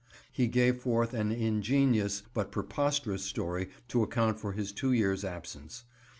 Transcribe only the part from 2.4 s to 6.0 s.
preposterous story to account for his two years' absence.